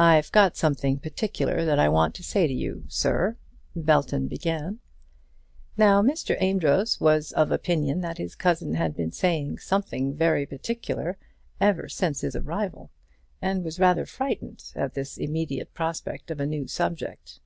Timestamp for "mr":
6.02-6.36